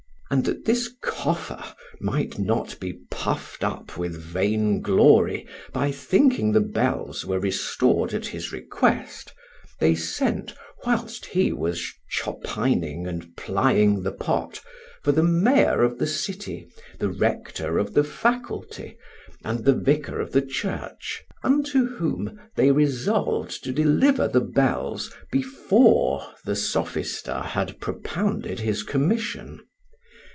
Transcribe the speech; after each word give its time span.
And 0.31 0.45
that 0.45 0.63
this 0.63 0.89
cougher 1.01 1.61
might 1.99 2.39
not 2.39 2.79
be 2.79 2.93
puffed 3.11 3.65
up 3.65 3.97
with 3.97 4.15
vain 4.17 4.79
glory 4.81 5.45
by 5.73 5.91
thinking 5.91 6.53
the 6.53 6.61
bells 6.61 7.25
were 7.25 7.37
restored 7.37 8.13
at 8.13 8.27
his 8.27 8.49
request, 8.49 9.33
they 9.81 9.93
sent, 9.93 10.55
whilst 10.85 11.25
he 11.25 11.51
was 11.51 11.83
chopining 12.09 13.07
and 13.07 13.35
plying 13.35 14.03
the 14.03 14.13
pot, 14.13 14.61
for 15.03 15.11
the 15.11 15.21
mayor 15.21 15.83
of 15.83 15.97
the 15.99 16.07
city, 16.07 16.65
the 16.97 17.09
rector 17.09 17.77
of 17.77 17.93
the 17.93 18.05
faculty, 18.05 18.97
and 19.43 19.65
the 19.65 19.75
vicar 19.75 20.21
of 20.21 20.31
the 20.31 20.41
church, 20.45 21.25
unto 21.43 21.85
whom 21.97 22.39
they 22.55 22.71
resolved 22.71 23.61
to 23.65 23.73
deliver 23.73 24.29
the 24.29 24.39
bells 24.39 25.13
before 25.29 26.25
the 26.45 26.55
sophister 26.55 27.37
had 27.41 27.81
propounded 27.81 28.61
his 28.61 28.81
commission. 28.83 29.59